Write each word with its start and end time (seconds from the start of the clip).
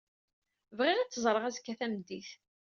Bɣiɣ 0.77 0.97
ad 0.99 1.09
t-ẓreɣ 1.09 1.43
azekka 1.45 1.73
tameddit. 1.79 2.29